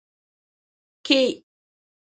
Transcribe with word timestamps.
کې 1.05 1.19